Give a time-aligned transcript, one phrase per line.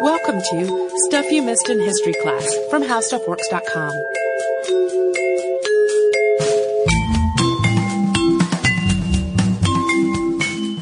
[0.00, 3.92] Welcome to Stuff You Missed in History Class from HowStuffWorks.com.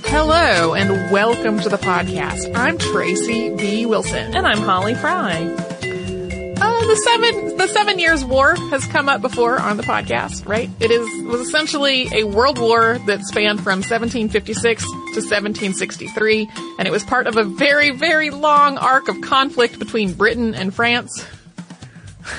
[0.06, 2.56] Hello and welcome to the podcast.
[2.56, 3.86] I'm Tracy B.
[3.86, 4.34] Wilson.
[4.34, 5.32] And I'm Holly Fry.
[5.34, 10.70] Uh, the seven the Seven Years' War has come up before on the podcast, right?
[10.80, 16.90] It is was essentially a world war that spanned from 1756 to 1763, and it
[16.90, 21.27] was part of a very very long arc of conflict between Britain and France.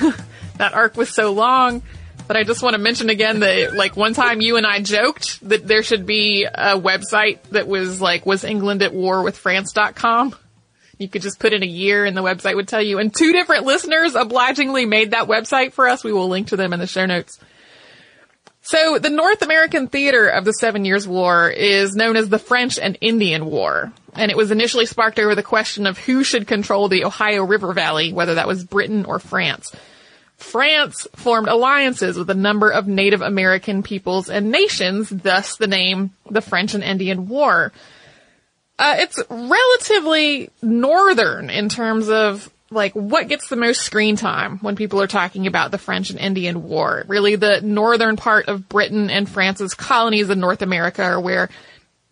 [0.58, 1.82] that arc was so long
[2.26, 5.46] but I just want to mention again that like one time you and I joked
[5.48, 10.34] that there should be a website that was like was England at war with France.com.
[10.98, 12.98] You could just put in a year and the website would tell you.
[12.98, 16.04] And two different listeners obligingly made that website for us.
[16.04, 17.38] We will link to them in the show notes.
[18.66, 22.78] So the North American theater of the Seven Years' War is known as the French
[22.78, 23.92] and Indian War.
[24.14, 27.74] And it was initially sparked over the question of who should control the Ohio River
[27.74, 29.70] Valley, whether that was Britain or France.
[30.38, 36.12] France formed alliances with a number of Native American peoples and nations, thus the name
[36.30, 37.70] the French and Indian War.
[38.78, 44.76] Uh, it's relatively northern in terms of like what gets the most screen time when
[44.76, 47.04] people are talking about the French and Indian War.
[47.06, 51.48] Really, the northern part of Britain and France's colonies in North America are where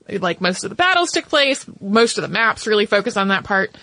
[0.08, 1.66] like most of the battles took place.
[1.80, 3.76] Most of the maps really focus on that part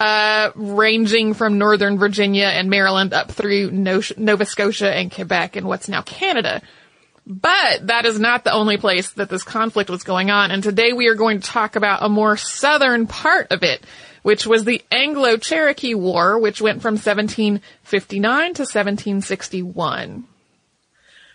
[0.00, 5.88] uh, ranging from northern Virginia and Maryland up through Nova Scotia and Quebec and what's
[5.88, 6.62] now Canada.
[7.26, 10.50] But that is not the only place that this conflict was going on.
[10.50, 13.84] And today we are going to talk about a more southern part of it,
[14.22, 20.24] which was the Anglo-Cherokee War, which went from 1759 to 1761.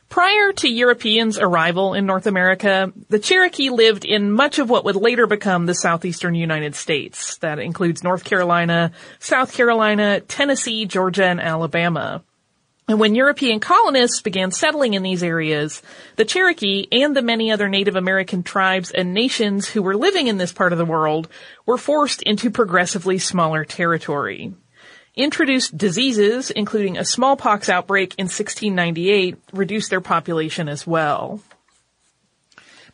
[0.08, 4.96] Prior to Europeans' arrival in North America, the Cherokee lived in much of what would
[4.96, 7.38] later become the southeastern United States.
[7.40, 12.24] That includes North Carolina, South Carolina, Tennessee, Georgia, and Alabama.
[12.88, 15.82] And when European colonists began settling in these areas,
[16.18, 20.38] the Cherokee and the many other Native American tribes and nations who were living in
[20.38, 21.28] this part of the world
[21.66, 24.54] were forced into progressively smaller territory
[25.16, 31.42] introduced diseases, including a smallpox outbreak in 1698, reduced their population as well.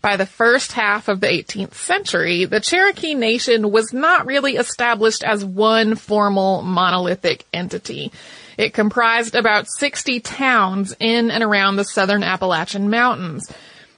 [0.02, 5.24] By the first half of the 18th century, the Cherokee Nation was not really established
[5.24, 8.12] as one formal monolithic entity.
[8.62, 13.52] It comprised about 60 towns in and around the southern Appalachian Mountains.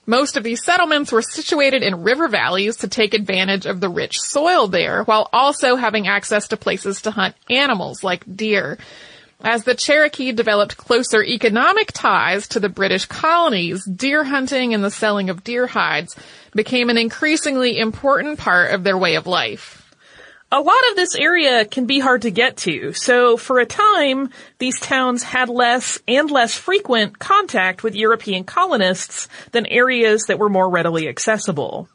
[0.05, 4.21] Most of these settlements were situated in river valleys to take advantage of the rich
[4.21, 8.77] soil there, while also having access to places to hunt animals like deer.
[9.43, 14.91] As the Cherokee developed closer economic ties to the British colonies, deer hunting and the
[14.91, 16.15] selling of deer hides
[16.55, 19.82] became an increasingly important part of their way of life
[20.53, 22.93] a lot of this area can be hard to get to.
[22.93, 29.27] So for a time, these towns had less and less frequent contact with European colonists
[29.51, 31.89] than areas that were more readily accessible.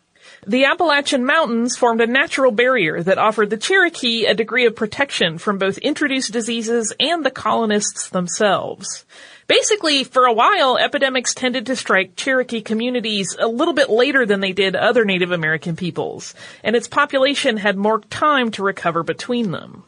[0.45, 5.39] The Appalachian Mountains formed a natural barrier that offered the Cherokee a degree of protection
[5.39, 9.05] from both introduced diseases and the colonists themselves.
[9.49, 14.41] Basically, for a while, epidemics tended to strike Cherokee communities a little bit later than
[14.41, 19.51] they did other Native American peoples, and its population had more time to recover between
[19.51, 19.85] them.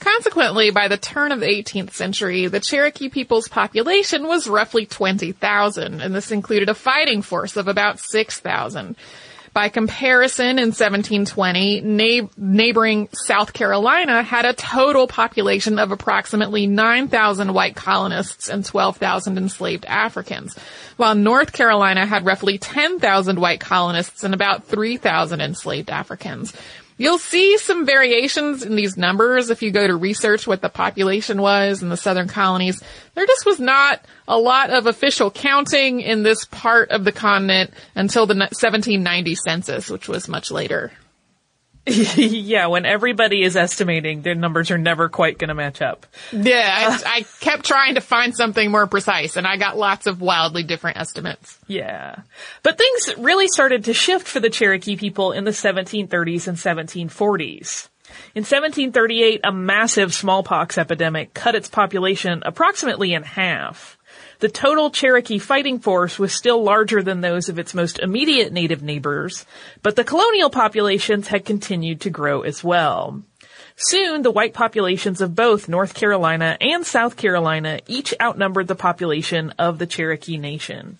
[0.00, 6.00] Consequently, by the turn of the 18th century, the Cherokee people's population was roughly 20,000,
[6.00, 8.96] and this included a fighting force of about 6,000.
[9.56, 17.54] By comparison, in 1720, na- neighboring South Carolina had a total population of approximately 9,000
[17.54, 20.54] white colonists and 12,000 enslaved Africans,
[20.98, 26.52] while North Carolina had roughly 10,000 white colonists and about 3,000 enslaved Africans.
[26.98, 31.42] You'll see some variations in these numbers if you go to research what the population
[31.42, 32.82] was in the southern colonies.
[33.14, 37.74] There just was not a lot of official counting in this part of the continent
[37.94, 40.90] until the 1790 census, which was much later.
[42.16, 46.06] yeah, when everybody is estimating, their numbers are never quite going to match up.
[46.32, 50.20] Yeah, I, I, kept trying to find something more precise, and I got lots of
[50.20, 51.58] wildly different estimates.
[51.68, 52.16] Yeah.
[52.64, 57.88] But things really started to shift for the Cherokee people in the 1730s and 1740s.
[58.34, 63.95] In 1738, a massive smallpox epidemic cut its population approximately in half.
[64.38, 68.82] The total Cherokee fighting force was still larger than those of its most immediate native
[68.82, 69.46] neighbors,
[69.82, 73.22] but the colonial populations had continued to grow as well.
[73.76, 79.50] Soon, the white populations of both North Carolina and South Carolina each outnumbered the population
[79.58, 80.98] of the Cherokee Nation.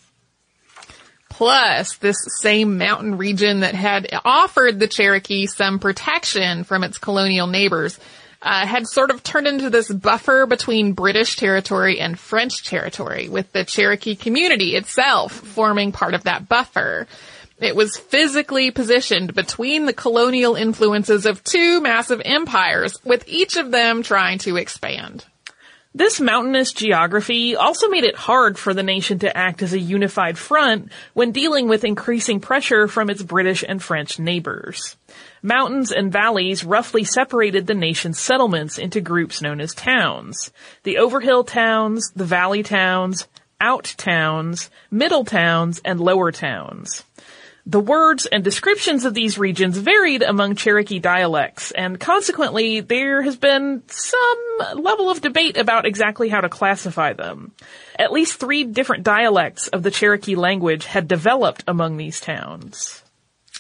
[1.30, 7.46] Plus, this same mountain region that had offered the Cherokee some protection from its colonial
[7.46, 7.98] neighbors
[8.42, 13.50] uh, had sort of turned into this buffer between British territory and French territory, with
[13.52, 17.06] the Cherokee community itself forming part of that buffer.
[17.58, 23.70] It was physically positioned between the colonial influences of two massive empires, with each of
[23.70, 25.24] them trying to expand.
[25.96, 30.36] This mountainous geography also made it hard for the nation to act as a unified
[30.36, 34.96] front when dealing with increasing pressure from its British and French neighbors.
[35.42, 40.50] Mountains and valleys roughly separated the nation's settlements into groups known as towns.
[40.82, 43.28] The overhill towns, the valley towns,
[43.60, 47.04] out towns, middle towns, and lower towns.
[47.68, 53.36] The words and descriptions of these regions varied among Cherokee dialects, and consequently, there has
[53.36, 54.38] been some
[54.76, 57.50] level of debate about exactly how to classify them.
[57.98, 63.02] At least three different dialects of the Cherokee language had developed among these towns.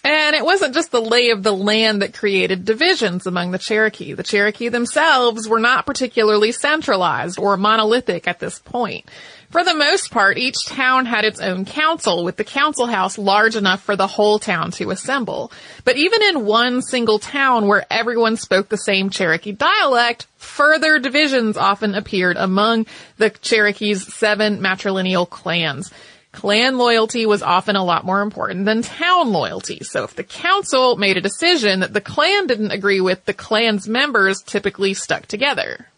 [0.06, 4.12] And it wasn't just the lay of the land that created divisions among the Cherokee.
[4.12, 9.10] The Cherokee themselves were not particularly centralized or monolithic at this point.
[9.50, 13.56] For the most part, each town had its own council, with the council house large
[13.56, 15.50] enough for the whole town to assemble.
[15.84, 21.56] But even in one single town where everyone spoke the same Cherokee dialect, further divisions
[21.56, 22.86] often appeared among
[23.16, 25.90] the Cherokee's seven matrilineal clans.
[26.36, 29.82] Clan loyalty was often a lot more important than town loyalty.
[29.82, 33.88] So if the council made a decision that the clan didn't agree with, the clan's
[33.88, 35.88] members typically stuck together.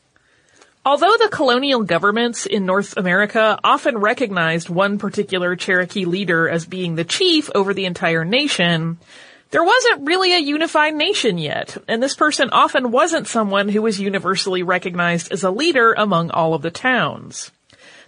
[0.87, 6.95] Although the colonial governments in North America often recognized one particular Cherokee leader as being
[6.95, 8.99] the chief over the entire nation,
[9.51, 13.99] there wasn't really a unified nation yet, and this person often wasn't someone who was
[13.99, 17.51] universally recognized as a leader among all of the towns.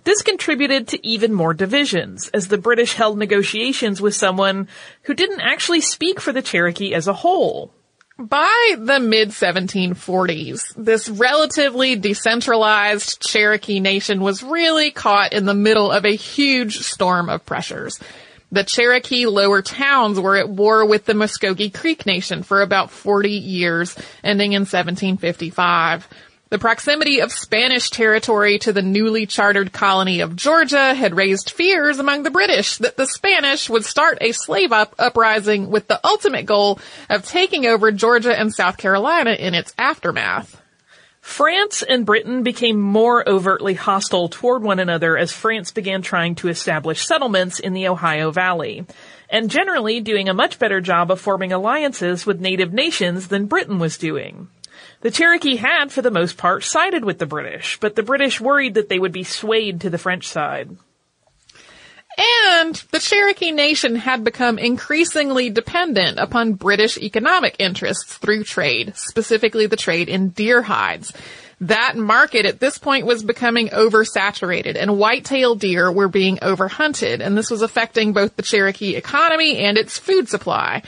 [0.04, 4.68] This contributed to even more divisions, as the British held negotiations with someone
[5.02, 7.72] who didn't actually speak for the Cherokee as a whole.
[8.18, 15.90] By the mid 1740s, this relatively decentralized Cherokee nation was really caught in the middle
[15.90, 17.98] of a huge storm of pressures.
[18.52, 23.30] The Cherokee lower towns were at war with the Muskogee Creek Nation for about 40
[23.30, 26.06] years, ending in 1755.
[26.50, 32.00] The proximity of Spanish territory to the newly chartered colony of Georgia had raised fears
[32.00, 36.46] among the British that the Spanish would start a slave up uprising with the ultimate
[36.46, 40.60] goal of taking over Georgia and South Carolina in its aftermath.
[41.20, 46.48] France and Britain became more overtly hostile toward one another as France began trying to
[46.48, 48.84] establish settlements in the Ohio Valley,
[49.28, 53.78] and generally doing a much better job of forming alliances with native nations than Britain
[53.78, 54.48] was doing.
[55.00, 58.74] The Cherokee had, for the most part, sided with the British, but the British worried
[58.74, 60.76] that they would be swayed to the French side.
[62.18, 69.66] And the Cherokee nation had become increasingly dependent upon British economic interests through trade, specifically
[69.66, 71.12] the trade in deer hides.
[71.62, 77.36] That market at this point was becoming oversaturated and white-tailed deer were being overhunted and
[77.36, 80.82] this was affecting both the Cherokee economy and its food supply.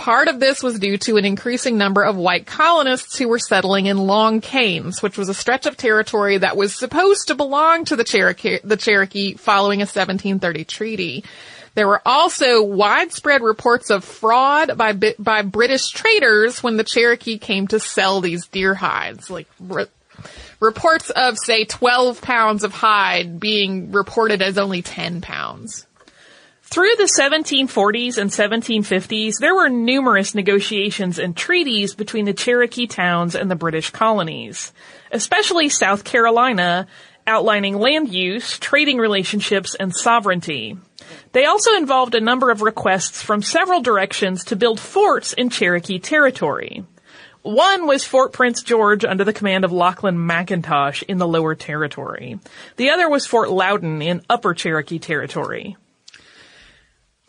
[0.00, 3.84] Part of this was due to an increasing number of white colonists who were settling
[3.84, 7.96] in Long Canes, which was a stretch of territory that was supposed to belong to
[7.96, 11.24] the Cherokee, the Cherokee following a 1730 treaty.
[11.74, 17.68] There were also widespread reports of fraud by by British traders when the Cherokee came
[17.68, 19.84] to sell these deer hides, like re-
[20.60, 25.86] reports of say 12 pounds of hide being reported as only 10 pounds.
[26.70, 33.34] Through the 1740s and 1750s, there were numerous negotiations and treaties between the Cherokee towns
[33.34, 34.72] and the British colonies,
[35.10, 36.86] especially South Carolina,
[37.26, 40.78] outlining land use, trading relationships, and sovereignty.
[41.32, 45.98] They also involved a number of requests from several directions to build forts in Cherokee
[45.98, 46.84] territory.
[47.42, 52.38] One was Fort Prince George under the command of Lachlan McIntosh in the Lower Territory.
[52.76, 55.76] The other was Fort Loudoun in Upper Cherokee Territory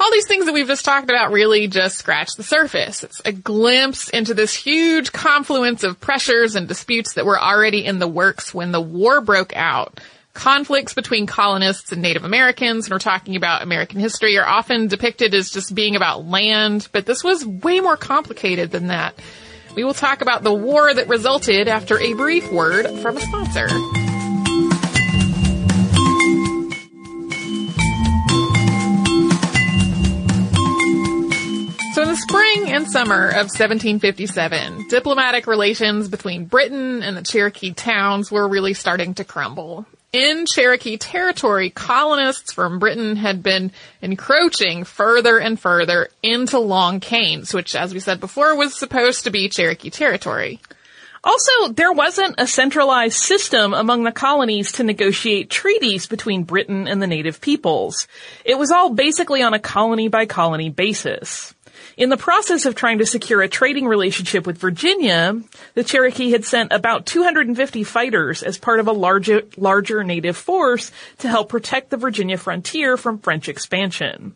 [0.02, 3.04] all these things that we've just talked about really just scratch the surface.
[3.04, 8.00] It's a glimpse into this huge confluence of pressures and disputes that were already in
[8.00, 10.00] the works when the war broke out.
[10.34, 15.36] Conflicts between colonists and Native Americans, and we're talking about American history, are often depicted
[15.36, 19.14] as just being about land, but this was way more complicated than that.
[19.76, 23.68] We will talk about the war that resulted after a brief word from a sponsor.
[32.22, 38.74] Spring and summer of 1757, diplomatic relations between Britain and the Cherokee towns were really
[38.74, 39.86] starting to crumble.
[40.14, 47.54] In Cherokee territory, colonists from Britain had been encroaching further and further into Long Canes,
[47.54, 50.60] which, as we said before, was supposed to be Cherokee territory.
[51.24, 57.02] Also, there wasn't a centralized system among the colonies to negotiate treaties between Britain and
[57.02, 58.08] the native peoples.
[58.44, 61.54] It was all basically on a colony by colony basis.
[62.02, 65.40] In the process of trying to secure a trading relationship with Virginia,
[65.76, 70.92] the Cherokee had sent about 250 fighters as part of a larger, larger native force
[71.20, 74.34] to help protect the Virginia frontier from French expansion.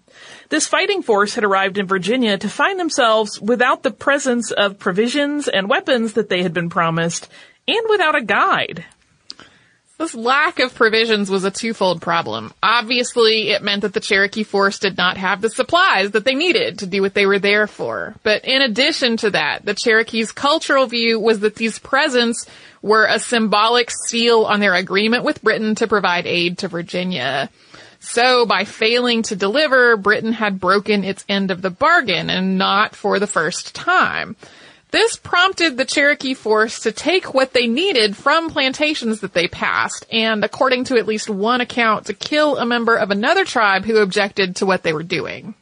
[0.49, 5.47] This fighting force had arrived in Virginia to find themselves without the presence of provisions
[5.47, 7.27] and weapons that they had been promised,
[7.67, 8.85] and without a guide.
[9.97, 12.53] This lack of provisions was a twofold problem.
[12.61, 16.79] Obviously, it meant that the Cherokee force did not have the supplies that they needed
[16.79, 18.13] to do what they were there for.
[18.21, 22.45] But in addition to that, the Cherokees' cultural view was that these presents
[22.81, 27.49] were a symbolic seal on their agreement with Britain to provide aid to Virginia.
[27.99, 32.95] So by failing to deliver, Britain had broken its end of the bargain and not
[32.95, 34.35] for the first time.
[34.95, 40.05] This prompted the Cherokee force to take what they needed from plantations that they passed,
[40.09, 43.97] and according to at least one account, to kill a member of another tribe who
[43.97, 45.53] objected to what they were doing.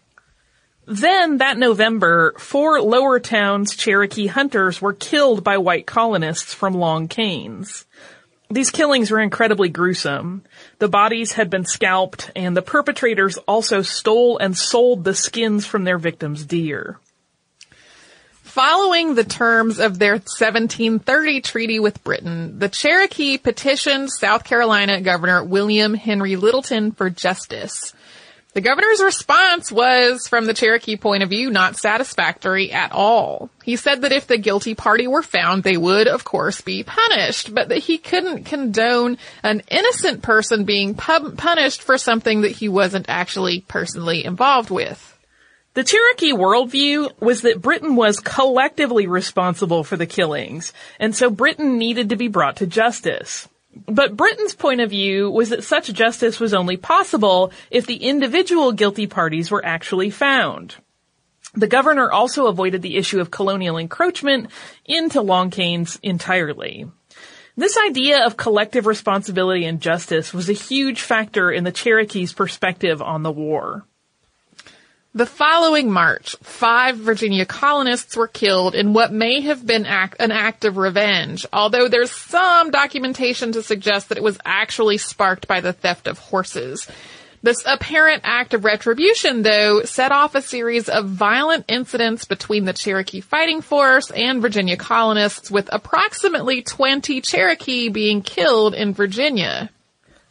[0.86, 7.08] Then that November, four Lower Towns Cherokee hunters were killed by white colonists from Long
[7.08, 7.86] Canes.
[8.52, 10.44] These killings were incredibly gruesome.
[10.78, 15.86] The bodies had been scalped and the perpetrators also stole and sold the skins from
[15.86, 17.00] their victims' deer.
[18.54, 25.44] Following the terms of their 1730 treaty with Britain, the Cherokee petitioned South Carolina Governor
[25.44, 27.96] William Henry Lyttelton for justice.
[28.54, 33.50] The governor's response was, from the Cherokee point of view, not satisfactory at all.
[33.64, 37.56] He said that if the guilty party were found, they would, of course, be punished,
[37.56, 42.70] but that he couldn't condone an innocent person being pu- punished for something that he
[42.70, 45.13] wasn't actually personally involved with.
[45.76, 51.80] The Cherokee worldview was that Britain was collectively responsible for the killings, and so Britain
[51.80, 53.50] needed to be brought to justice.
[53.88, 58.72] But Britain's point of view was that such justice was only possible if the individual
[58.72, 60.76] guilty parties were actually found.
[61.56, 64.52] The governor also avoided the issue of colonial encroachment
[64.86, 66.86] into Long Canes entirely.
[67.56, 73.02] This idea of collective responsibility and justice was a huge factor in the Cherokees' perspective
[73.02, 73.86] on the war.
[75.16, 80.32] The following March, five Virginia colonists were killed in what may have been act, an
[80.32, 85.62] act of revenge, although there's some documentation to suggest that it was actually sparked by
[85.62, 86.88] the theft of horses.
[87.44, 92.74] This apparent act of retribution, though, set off a series of violent incidents between the
[92.74, 99.70] Cherokee Fighting Force and Virginia colonists, with approximately 20 Cherokee being killed in Virginia.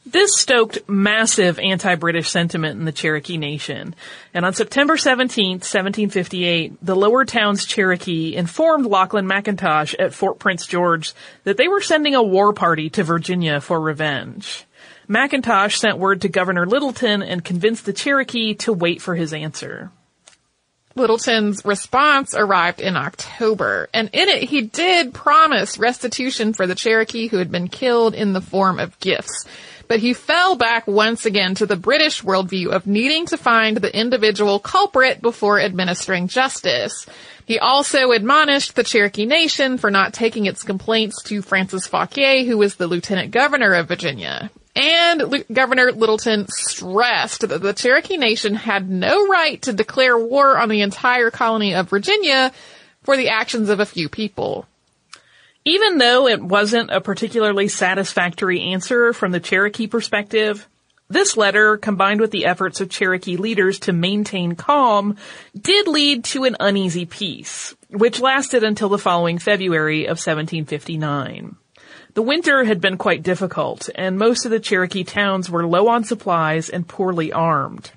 [0.04, 3.94] This stoked massive anti-British sentiment in the Cherokee Nation.
[4.34, 10.66] And on September 17, 1758, the Lower Towns Cherokee informed Lachlan McIntosh at Fort Prince
[10.66, 14.64] George that they were sending a war party to Virginia for revenge.
[15.08, 19.92] McIntosh sent word to Governor Lyttelton and convinced the Cherokee to wait for his answer.
[20.96, 27.28] Lyttelton's response arrived in October, and in it he did promise restitution for the Cherokee
[27.28, 29.46] who had been killed in the form of gifts
[29.92, 33.94] but he fell back once again to the British worldview of needing to find the
[33.94, 37.04] individual culprit before administering justice.
[37.44, 42.56] He also admonished the Cherokee Nation for not taking its complaints to Francis Fauquier, who
[42.56, 44.50] was the lieutenant governor of Virginia.
[44.74, 50.56] And L- Governor Lyttelton stressed that the Cherokee Nation had no right to declare war
[50.56, 52.50] on the entire colony of Virginia
[53.02, 54.66] for the actions of a few people.
[55.64, 60.68] Even though it wasn't a particularly satisfactory answer from the Cherokee perspective,
[61.08, 65.16] this letter, combined with the efforts of Cherokee leaders to maintain calm,
[65.58, 71.56] did lead to an uneasy peace, which lasted until the following February of 1759.
[72.14, 76.04] The winter had been quite difficult, and most of the Cherokee towns were low on
[76.04, 77.90] supplies and poorly armed.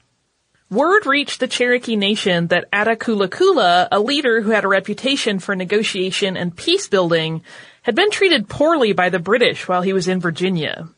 [0.75, 6.35] Word reached the Cherokee Nation that Attakullakulla, a leader who had a reputation for negotiation
[6.35, 7.43] and peace building,
[7.83, 10.89] had been treated poorly by the British while he was in Virginia.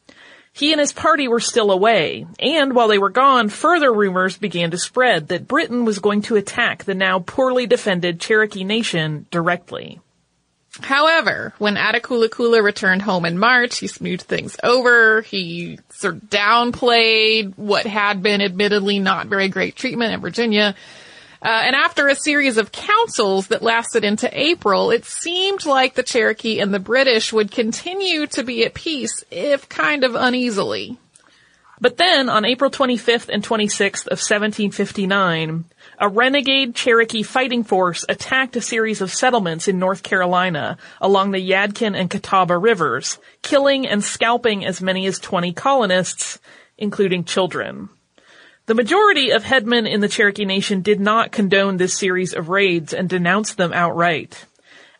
[0.51, 4.71] He and his party were still away, and while they were gone, further rumors began
[4.71, 9.99] to spread that Britain was going to attack the now poorly defended Cherokee Nation directly.
[10.79, 15.21] However, when Attakullakulla returned home in March, he smoothed things over.
[15.21, 20.75] He sort of downplayed what had been admittedly not very great treatment in Virginia.
[21.41, 26.03] Uh, and after a series of councils that lasted into April, it seemed like the
[26.03, 30.97] Cherokee and the British would continue to be at peace, if kind of uneasily.
[31.79, 35.65] But then, on April 25th and 26th of 1759,
[35.99, 41.49] a renegade Cherokee fighting force attacked a series of settlements in North Carolina along the
[41.49, 46.39] Yadkin and Catawba rivers, killing and scalping as many as 20 colonists,
[46.79, 47.89] including children.
[48.65, 52.91] The majority of headmen in the Cherokee Nation did not condone this series of raids
[52.91, 54.46] and denounced them outright.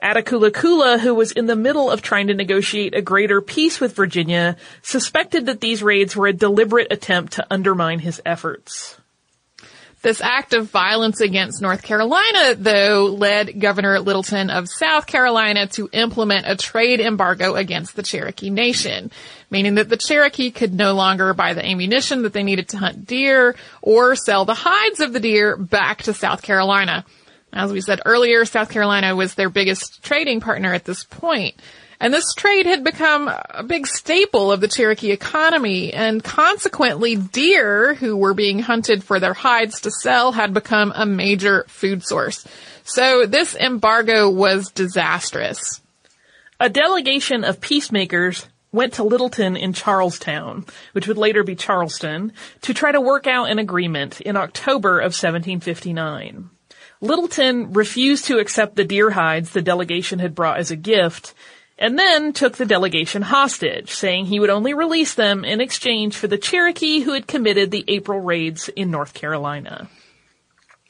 [0.01, 4.55] Attakullakulla, who was in the middle of trying to negotiate a greater peace with Virginia,
[4.81, 8.97] suspected that these raids were a deliberate attempt to undermine his efforts.
[10.03, 15.89] This act of violence against North Carolina, though, led Governor Lyttelton of South Carolina to
[15.91, 19.11] implement a trade embargo against the Cherokee Nation,
[19.49, 23.07] meaning that the Cherokee could no longer buy the ammunition that they needed to hunt
[23.07, 27.03] deer or sell the hides of the deer back to South Carolina.
[27.57, 31.55] As we said earlier, South Carolina was their biggest trading partner at this point.
[31.99, 37.95] And this trade had become a big staple of the Cherokee economy, and consequently, deer
[37.95, 42.45] who were being hunted for their hides to sell had become a major food source.
[42.83, 45.81] So this embargo was disastrous.
[46.59, 52.75] A delegation of peacemakers went to Lyttelton in Charlestown, which would later be Charleston, to
[52.75, 56.51] try to work out an agreement in October of 1759.
[57.01, 61.33] Lyttelton refused to accept the deer hides the delegation had brought as a gift,
[61.77, 66.27] and then took the delegation hostage, saying he would only release them in exchange for
[66.27, 69.87] the Cherokee who had committed the April raids in North Carolina.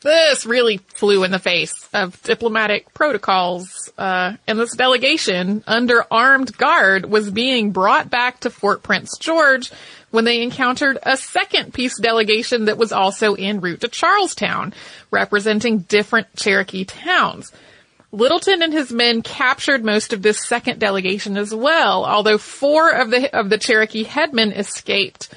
[0.01, 6.55] This really flew in the face of diplomatic protocols, uh, and this delegation, under armed
[6.55, 9.71] guard, was being brought back to Fort Prince George
[10.17, 14.73] when they encountered a second peace delegation that was also en route to Charlestown,
[15.11, 17.51] representing different Cherokee towns.
[18.11, 23.11] Lyttelton and his men captured most of this second delegation as well, although four of
[23.11, 25.31] the of the Cherokee headmen escaped.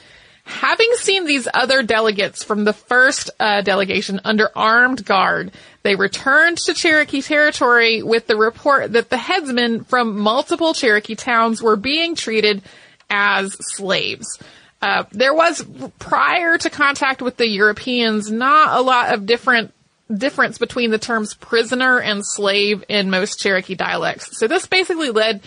[0.45, 6.57] Having seen these other delegates from the first uh, delegation under armed guard, they returned
[6.57, 12.15] to Cherokee territory with the report that the headsmen from multiple Cherokee towns were being
[12.15, 12.63] treated
[13.11, 14.39] as slaves.
[14.83, 15.65] Uh, there was
[15.99, 19.75] prior to contact with the Europeans not a lot of different
[20.13, 24.39] difference between the terms prisoner and slave in most Cherokee dialects.
[24.39, 25.43] So this basically led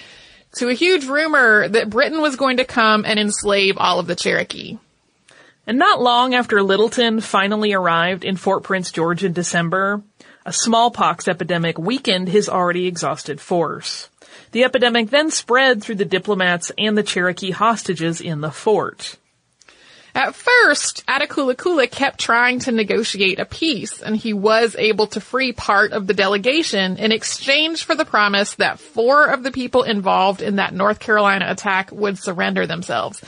[0.58, 4.16] to a huge rumor that Britain was going to come and enslave all of the
[4.16, 4.78] Cherokee.
[5.66, 10.04] And not long after Lyttelton finally arrived in Fort Prince George in December,
[10.46, 14.10] a smallpox epidemic weakened his already exhausted force.
[14.52, 19.18] The epidemic then spread through the diplomats and the Cherokee hostages in the fort.
[20.16, 25.54] At first, Attakullakulla kept trying to negotiate a peace, and he was able to free
[25.54, 30.44] part of the delegation in exchange for the promise that four of the people involved
[30.44, 33.24] in that North Carolina attack would surrender themselves.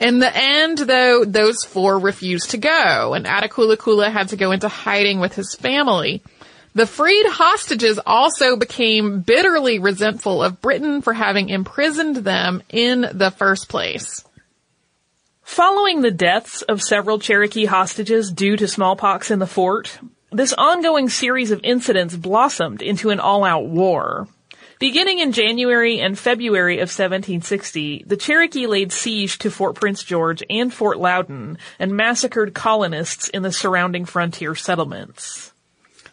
[0.00, 4.68] In the end, though, those four refused to go, and Attakullakulla had to go into
[4.68, 6.22] hiding with his family.
[6.74, 13.30] The freed hostages also became bitterly resentful of Britain for having imprisoned them in the
[13.30, 14.24] first place.
[15.48, 19.98] Following the deaths of several Cherokee hostages due to smallpox in the fort,
[20.30, 24.28] this ongoing series of incidents blossomed into an all-out war.
[24.78, 30.44] Beginning in January and February of 1760, the Cherokee laid siege to Fort Prince George
[30.50, 35.47] and Fort Loudoun and massacred colonists in the surrounding frontier settlements.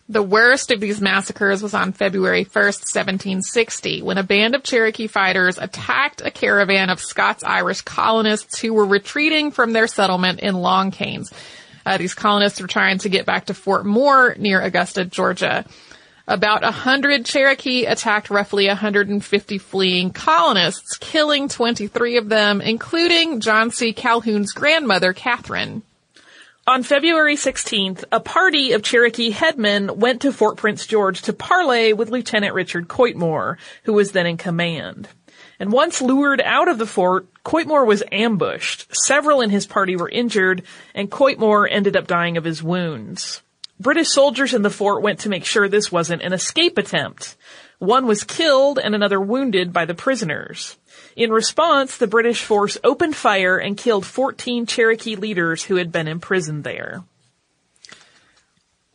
[0.08, 5.08] The worst of these massacres was on February 1st, 1760, when a band of Cherokee
[5.08, 10.92] fighters attacked a caravan of Scots-Irish colonists who were retreating from their settlement in Long
[10.92, 11.34] Canes.
[11.88, 15.66] Uh, these colonists were trying to get back to Fort Moore near Augusta, Georgia.
[16.28, 23.72] About a hundred Cherokee attacked roughly 150 fleeing colonists, killing 23 of them, including John
[23.72, 23.92] C.
[23.92, 25.82] Calhoun's grandmother, Catherine.
[26.68, 31.94] On February 16th, a party of Cherokee headmen went to Fort Prince George to parley
[31.94, 35.08] with Lieutenant Richard Coytmore, who was then in command.
[35.60, 38.88] And once lured out of the fort, Coytmore was ambushed.
[39.06, 40.64] Several in his party were injured,
[40.96, 43.44] and Coytmore ended up dying of his wounds.
[43.80, 47.36] British soldiers in the fort went to make sure this wasn't an escape attempt.
[47.78, 50.78] One was killed and another wounded by the prisoners.
[51.16, 56.10] In response, the British force opened fire and killed 14 Cherokee leaders who had been
[56.10, 57.04] imprisoned there.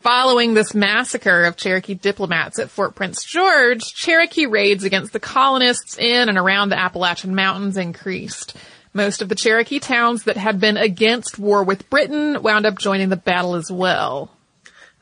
[0.00, 5.98] Following this massacre of Cherokee diplomats at Fort Prince George, Cherokee raids against the colonists
[5.98, 8.54] in and around the Appalachian Mountains increased.
[8.92, 13.08] Most of the Cherokee towns that had been against war with Britain wound up joining
[13.08, 14.30] the battle as well.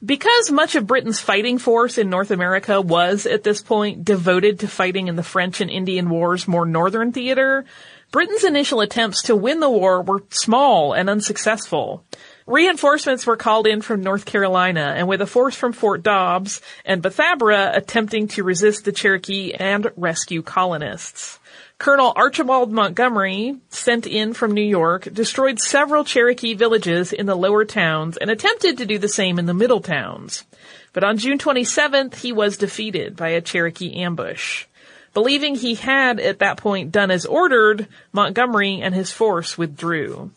[0.04, 4.68] Because much of Britain's fighting force in North America was, at this point, devoted to
[4.68, 7.64] fighting in the French and Indian Wars' more northern theater,
[8.12, 12.04] Britain's initial attempts to win the war were small and unsuccessful.
[12.46, 17.02] Reinforcements were called in from North Carolina, and with a force from Fort Dobbs and
[17.02, 21.38] Bethabara attempting to resist the Cherokee and rescue colonists.
[21.78, 27.64] Colonel Archibald Montgomery, sent in from New York, destroyed several Cherokee villages in the lower
[27.64, 30.44] towns and attempted to do the same in the middle towns.
[30.92, 34.66] But on June 27th, he was defeated by a Cherokee ambush.
[35.14, 40.32] Believing he had at that point done as ordered, Montgomery and his force withdrew.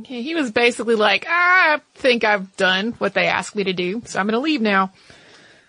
[0.00, 4.02] Okay, he was basically like, I think I've done what they asked me to do,
[4.06, 4.92] so I'm gonna leave now.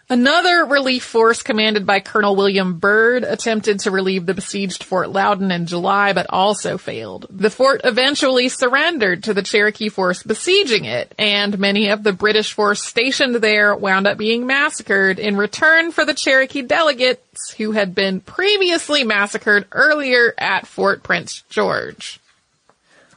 [0.10, 5.50] Another relief force commanded by Colonel William Byrd attempted to relieve the besieged Fort Loudoun
[5.50, 7.26] in July, but also failed.
[7.30, 12.52] The fort eventually surrendered to the Cherokee force besieging it, and many of the British
[12.52, 17.96] force stationed there wound up being massacred in return for the Cherokee delegates who had
[17.96, 22.20] been previously massacred earlier at Fort Prince George.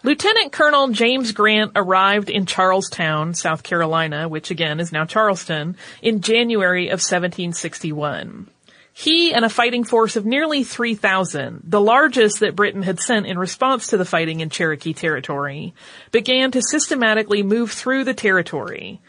[0.03, 6.21] Lieutenant Colonel James Grant arrived in Charlestown, South Carolina, which again is now Charleston, in
[6.21, 8.49] January of 1761.
[8.93, 13.39] He and a fighting force of nearly 3,000, the largest that Britain had sent in
[13.39, 15.75] response to the fighting in Cherokee territory,
[16.13, 19.01] began to systematically move through the territory.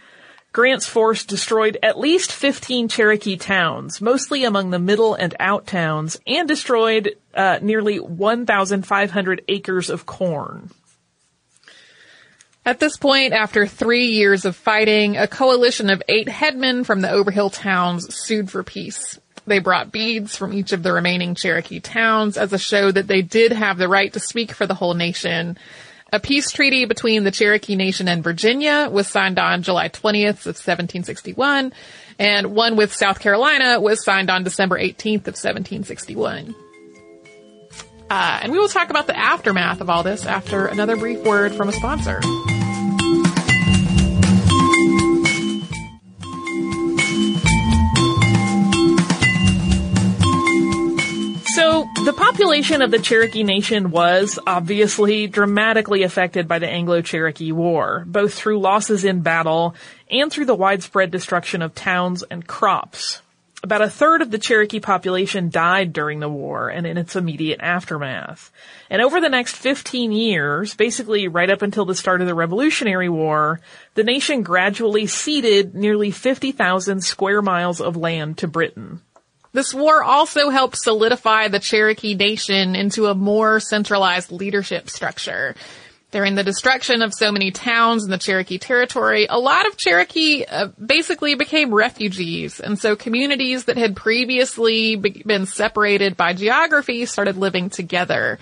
[0.57, 6.19] Grant's force destroyed at least 15 Cherokee towns, mostly among the middle and out towns,
[6.25, 10.71] and destroyed uh, nearly 1,500 acres of corn.
[12.65, 17.11] At this point, after three years of fighting, a coalition of eight headmen from the
[17.11, 19.19] Overhill towns sued for peace.
[19.45, 23.21] They brought beads from each of the remaining Cherokee towns as a show that they
[23.21, 25.59] did have the right to speak for the whole nation.
[26.13, 30.55] A peace treaty between the Cherokee Nation and Virginia was signed on July 20th of
[30.55, 31.73] 1761,
[32.17, 36.55] and one with South Carolina was signed on December 18th of 1761.
[38.09, 41.53] Uh, and we will talk about the aftermath of all this after another brief word
[41.53, 42.21] from a sponsor.
[52.07, 58.33] The population of the Cherokee Nation was obviously dramatically affected by the Anglo-Cherokee War, both
[58.33, 59.75] through losses in battle
[60.09, 63.21] and through the widespread destruction of towns and crops.
[63.61, 67.59] About a third of the Cherokee population died during the war and in its immediate
[67.59, 68.53] aftermath.
[68.89, 73.09] And over the next 15 years, basically right up until the start of the Revolutionary
[73.09, 73.59] War,
[73.95, 79.01] the nation gradually ceded nearly 50,000 square miles of land to Britain.
[79.53, 85.55] This war also helped solidify the Cherokee Nation into a more centralized leadership structure.
[86.09, 90.45] During the destruction of so many towns in the Cherokee territory, a lot of Cherokee
[90.45, 97.05] uh, basically became refugees, and so communities that had previously be- been separated by geography
[97.05, 98.39] started living together.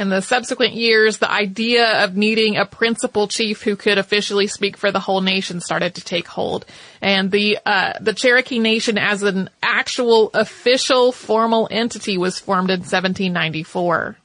[0.00, 4.78] In the subsequent years, the idea of needing a principal chief who could officially speak
[4.78, 6.64] for the whole nation started to take hold.
[7.02, 12.80] And the, uh, the Cherokee Nation as an actual official formal entity was formed in
[12.80, 14.16] 1794.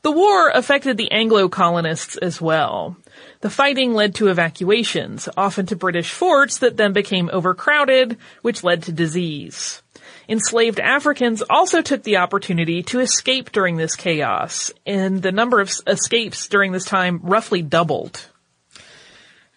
[0.00, 2.96] The war affected the Anglo colonists as well.
[3.42, 8.84] The fighting led to evacuations, often to British forts that then became overcrowded, which led
[8.84, 9.82] to disease.
[10.30, 15.72] Enslaved Africans also took the opportunity to escape during this chaos, and the number of
[15.88, 18.24] escapes during this time roughly doubled.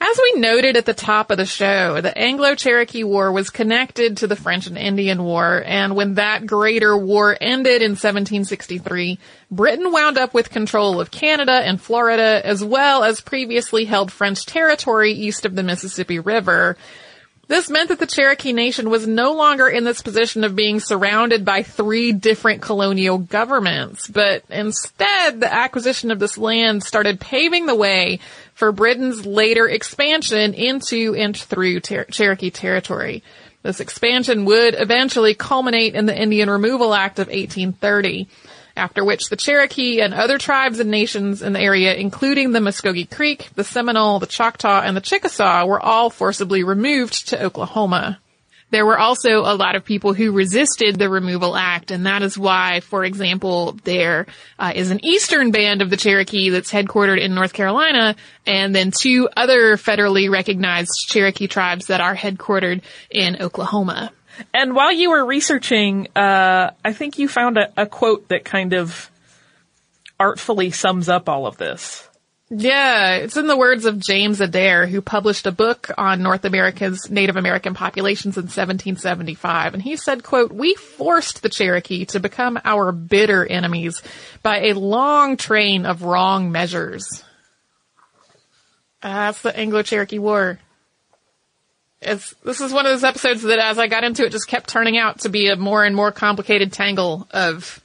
[0.02, 4.28] As we noted at the top of the show, the Anglo-Cherokee War was connected to
[4.28, 9.20] the French and Indian War, and when that greater war ended in 1763,
[9.52, 14.48] Britain wound up with control of Canada and Florida, as well as previously held French
[14.48, 16.76] territory east of the Mississippi River,
[17.48, 21.44] this meant that the Cherokee Nation was no longer in this position of being surrounded
[21.44, 27.76] by three different colonial governments, but instead the acquisition of this land started paving the
[27.76, 28.20] way
[28.54, 33.24] for Britain's later expansion into and through ter- Cherokee territory.
[33.62, 38.28] This expansion would eventually culminate in the Indian Removal Act of 1830
[38.76, 43.10] after which the Cherokee and other tribes and nations in the area, including the Muskogee
[43.10, 48.20] Creek, the Seminole, the Choctaw, and the Chickasaw, were all forcibly removed to Oklahoma.
[48.74, 52.40] There were also a lot of people who resisted the Removal Act, and that is
[52.40, 54.26] why, for example, there
[54.58, 58.16] uh, is an eastern band of the Cherokee that's headquartered in North Carolina,
[58.48, 62.82] and then two other federally recognized Cherokee tribes that are headquartered
[63.12, 64.12] in Oklahoma.
[64.54, 68.74] And while you were researching, uh, I think you found a, a, quote that kind
[68.74, 69.12] of
[70.20, 72.08] artfully sums up all of this.
[72.50, 77.10] Yeah, it's in the words of James Adair, who published a book on North America's
[77.10, 79.74] Native American populations in 1775.
[79.74, 84.04] And he said, quote, we forced the Cherokee to become our bitter enemies
[84.44, 87.24] by a long train of wrong measures.
[89.02, 90.60] that's the Anglo-Cherokee War.
[92.06, 94.70] It's, this is one of those episodes that as I got into it just kept
[94.70, 97.82] turning out to be a more and more complicated tangle of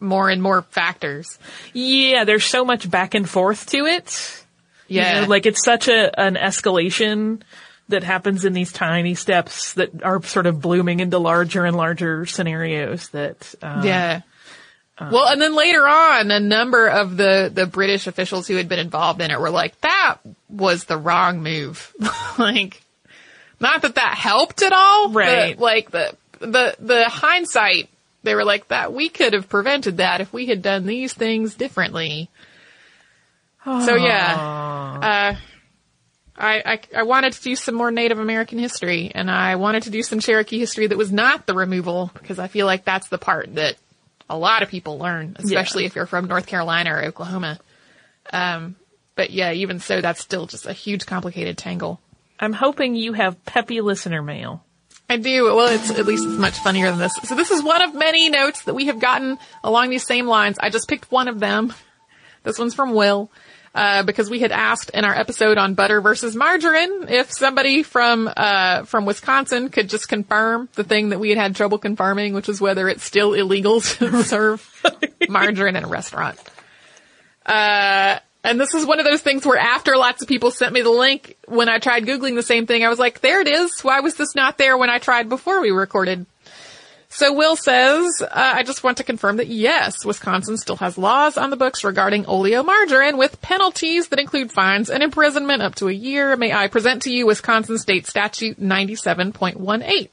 [0.00, 1.38] more and more factors.
[1.72, 4.44] Yeah, there's so much back and forth to it.
[4.88, 5.16] Yeah.
[5.16, 7.42] You know, like it's such a, an escalation
[7.88, 12.26] that happens in these tiny steps that are sort of blooming into larger and larger
[12.26, 14.20] scenarios that, um, Yeah.
[15.00, 18.78] well, and then later on, a number of the, the British officials who had been
[18.80, 20.16] involved in it were like, that
[20.48, 21.92] was the wrong move.
[22.38, 22.82] like,
[23.60, 25.56] not that that helped at all, Right.
[25.56, 27.88] But like the, the, the hindsight,
[28.22, 31.54] they were like that, we could have prevented that if we had done these things
[31.54, 32.28] differently.
[33.64, 35.36] So yeah, uh,
[36.38, 39.90] I, I, I wanted to do some more Native American history and I wanted to
[39.90, 43.18] do some Cherokee history that was not the removal because I feel like that's the
[43.18, 43.76] part that
[44.28, 47.58] a lot of people learn, especially if you're from North Carolina or Oklahoma.
[48.32, 48.76] Um,
[49.14, 52.00] but yeah, even so, that's still just a huge complicated tangle.
[52.38, 54.64] I'm hoping you have peppy listener mail.
[55.08, 55.44] I do.
[55.44, 57.14] Well, it's at least it's much funnier than this.
[57.22, 60.58] So this is one of many notes that we have gotten along these same lines.
[60.58, 61.72] I just picked one of them.
[62.42, 63.30] This one's from Will.
[63.74, 68.26] Uh, because we had asked in our episode on butter versus margarine if somebody from
[68.34, 72.48] uh, from Wisconsin could just confirm the thing that we had had trouble confirming, which
[72.48, 74.82] is whether it's still illegal to serve
[75.28, 76.38] margarine in a restaurant.
[77.44, 80.82] Uh, and this is one of those things where after lots of people sent me
[80.82, 83.80] the link, when I tried Googling the same thing, I was like, there it is.
[83.80, 86.26] Why was this not there when I tried before we recorded?
[87.08, 91.38] So Will says, uh, I just want to confirm that yes, Wisconsin still has laws
[91.38, 95.92] on the books regarding oleomargarine with penalties that include fines and imprisonment up to a
[95.92, 96.36] year.
[96.36, 100.08] May I present to you Wisconsin State Statute 97.18?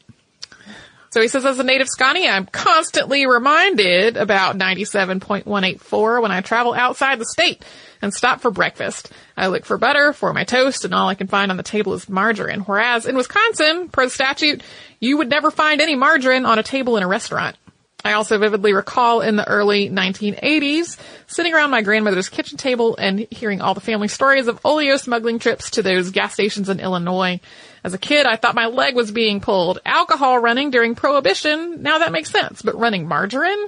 [1.14, 6.74] So he says, as a native Scotty, I'm constantly reminded about 97.184 when I travel
[6.74, 7.64] outside the state
[8.02, 9.12] and stop for breakfast.
[9.38, 11.94] I look for butter for my toast and all I can find on the table
[11.94, 12.62] is margarine.
[12.62, 14.64] Whereas in Wisconsin, per statute,
[15.00, 17.58] you would never find any margarine on a table in a restaurant.
[18.04, 23.28] I also vividly recall in the early 1980s sitting around my grandmother's kitchen table and
[23.32, 27.40] hearing all the family stories of oleo smuggling trips to those gas stations in Illinois.
[27.84, 29.80] As a kid, I thought my leg was being pulled.
[29.86, 33.68] Alcohol running during prohibition, now that makes sense, but running margarine?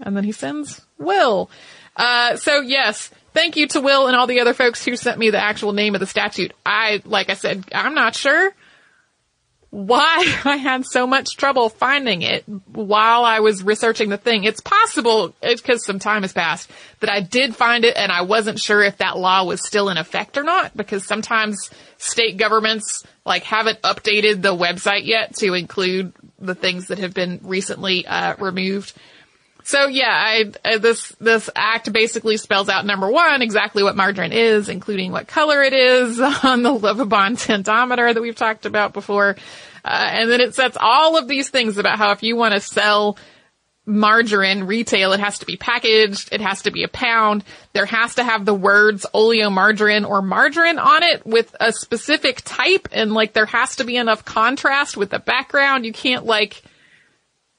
[0.00, 1.50] And then he sends Will.
[1.96, 5.30] Uh, so yes, thank you to Will and all the other folks who sent me
[5.30, 6.52] the actual name of the statute.
[6.64, 8.52] I, like I said, I'm not sure
[9.76, 14.44] why I had so much trouble finding it while I was researching the thing.
[14.44, 18.58] It's possible, because some time has passed, that I did find it and I wasn't
[18.58, 23.42] sure if that law was still in effect or not, because sometimes state governments like
[23.42, 28.94] haven't updated the website yet to include the things that have been recently uh, removed.
[29.66, 34.68] So yeah, I, this, this act basically spells out number one, exactly what margarine is,
[34.68, 39.34] including what color it is on the Lovibond tintometer that we've talked about before.
[39.84, 42.60] Uh, and then it sets all of these things about how if you want to
[42.60, 43.18] sell
[43.84, 48.14] margarine retail, it has to be packaged, it has to be a pound, there has
[48.14, 53.32] to have the words oleomargarine or margarine on it with a specific type, and like
[53.32, 55.84] there has to be enough contrast with the background.
[55.84, 56.62] You can't like,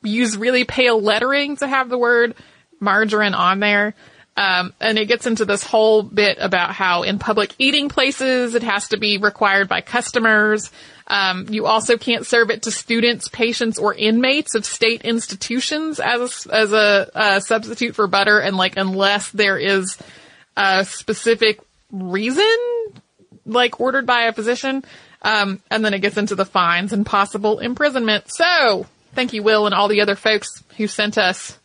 [0.04, 2.36] use really pale lettering to have the word
[2.80, 3.94] margarine on there.
[4.38, 8.62] Um, and it gets into this whole bit about how in public eating places it
[8.62, 10.72] has to be required by customers.
[11.08, 16.46] Um, you also can't serve it to students, patients, or inmates of state institutions as
[16.46, 19.98] a, as a, substitute for butter, and like unless there is
[20.56, 21.60] a specific
[21.92, 22.46] reason,
[23.44, 24.84] like ordered by a physician.
[25.24, 28.32] Um, and then it gets into the fines and possible imprisonment.
[28.32, 28.86] So
[29.18, 31.58] thank you, Will, and all the other folks who sent us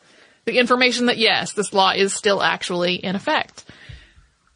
[0.46, 3.64] the information that yes, this law is still actually in effect.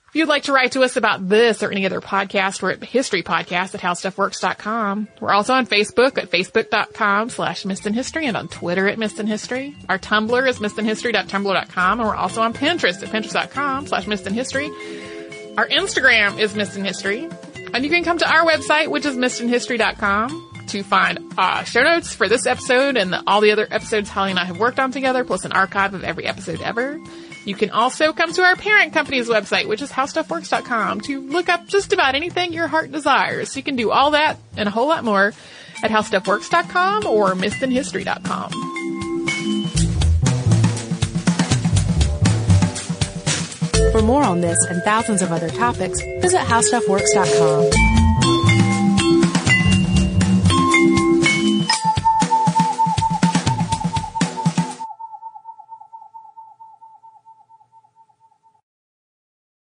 [0.08, 2.82] If you'd like to write to us about this or any other podcast, we're at
[2.82, 5.08] History Podcast at HowStuffWorks.com.
[5.20, 9.76] We're also on Facebook at Facebook.com slash History and on Twitter at History.
[9.90, 14.68] Our Tumblr is MissedInHistory.tumblr.com and we're also on Pinterest at Pinterest.com slash History.
[15.58, 17.28] Our Instagram is History.
[17.74, 22.14] And you can come to our website, which is MissedInHistory.com to find uh, show notes
[22.14, 24.90] for this episode and the, all the other episodes Holly and I have worked on
[24.90, 26.98] together, plus an archive of every episode ever.
[27.44, 31.68] You can also come to our parent company's website, which is howstuffworks.com, to look up
[31.68, 33.56] just about anything your heart desires.
[33.56, 35.32] You can do all that and a whole lot more
[35.82, 38.50] at howstuffworks.com or missedinhistory.com.
[43.92, 48.05] For more on this and thousands of other topics, visit howstuffworks.com.